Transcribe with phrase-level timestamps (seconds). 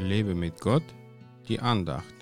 [0.00, 0.82] Lebe mit Gott,
[1.46, 2.14] die Andacht.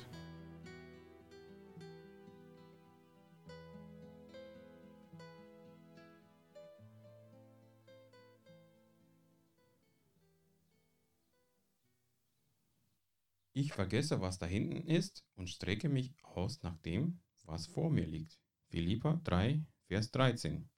[13.53, 18.07] Ich vergesse, was da hinten ist und strecke mich aus nach dem, was vor mir
[18.07, 18.39] liegt.
[18.71, 20.69] Philippa 3, Vers 13.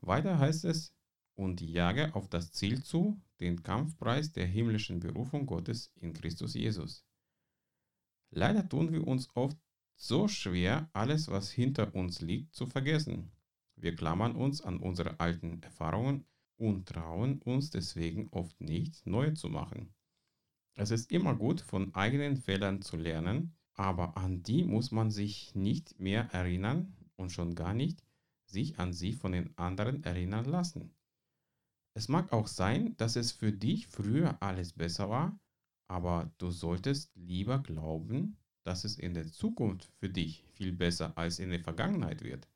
[0.00, 0.92] Weiter heißt es,
[1.36, 7.04] und jage auf das Ziel zu, den Kampfpreis der himmlischen Berufung Gottes in Christus Jesus.
[8.30, 9.58] Leider tun wir uns oft
[9.96, 13.32] so schwer, alles, was hinter uns liegt, zu vergessen.
[13.76, 16.26] Wir klammern uns an unsere alten Erfahrungen
[16.56, 19.94] und trauen uns deswegen oft nicht, neue zu machen.
[20.74, 25.54] Es ist immer gut, von eigenen Fehlern zu lernen, aber an die muss man sich
[25.54, 28.02] nicht mehr erinnern und schon gar nicht
[28.46, 30.94] sich an sie von den anderen erinnern lassen.
[31.94, 35.38] Es mag auch sein, dass es für dich früher alles besser war,
[35.88, 41.38] aber du solltest lieber glauben, dass es in der Zukunft für dich viel besser als
[41.38, 42.48] in der Vergangenheit wird.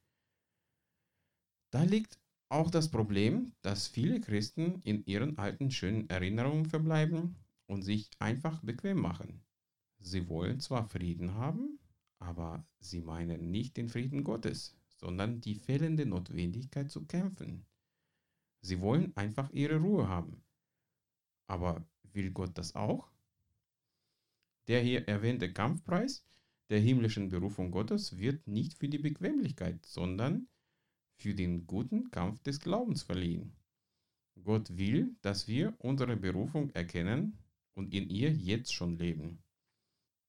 [1.73, 7.35] Da liegt auch das Problem, dass viele Christen in ihren alten schönen Erinnerungen verbleiben
[7.67, 9.43] und sich einfach bequem machen.
[9.99, 11.81] Sie wollen zwar Frieden haben,
[12.21, 17.67] aber sie meinen nicht den Frieden Gottes, sondern die fehlende Notwendigkeit zu kämpfen.
[18.65, 20.43] Sie wollen einfach ihre Ruhe haben.
[21.47, 23.11] Aber will Gott das auch?
[24.69, 26.25] Der hier erwähnte Kampfpreis
[26.71, 30.49] der himmlischen Berufung Gottes wird nicht für die Bequemlichkeit, sondern
[31.21, 33.55] für den guten Kampf des Glaubens verliehen.
[34.43, 37.37] Gott will, dass wir unsere Berufung erkennen
[37.75, 39.43] und in ihr jetzt schon leben.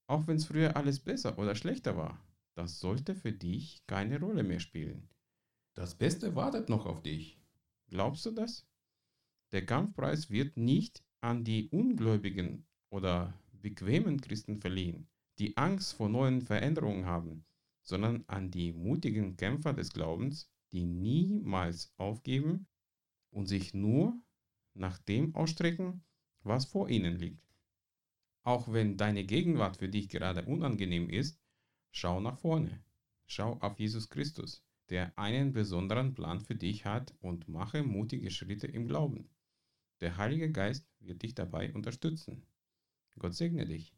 [0.08, 2.22] Auch wenn es früher alles besser oder schlechter war,
[2.54, 5.08] das sollte für dich keine Rolle mehr spielen.
[5.74, 7.40] Das Beste wartet noch auf dich.
[7.88, 8.68] Glaubst du das?
[9.52, 15.08] Der Kampfpreis wird nicht an die ungläubigen oder bequemen Christen verliehen,
[15.40, 17.46] die Angst vor neuen Veränderungen haben,
[17.82, 22.68] sondern an die mutigen Kämpfer des Glaubens, die niemals aufgeben
[23.32, 24.20] und sich nur
[24.74, 26.04] nach dem ausstrecken,
[26.44, 27.46] was vor ihnen liegt.
[28.44, 31.40] Auch wenn deine Gegenwart für dich gerade unangenehm ist,
[31.92, 32.84] schau nach vorne.
[33.26, 38.68] Schau auf Jesus Christus, der einen besonderen Plan für dich hat und mache mutige Schritte
[38.68, 39.30] im Glauben.
[40.02, 42.46] Der Heilige Geist wird dich dabei unterstützen.
[43.18, 43.94] Gott segne dich.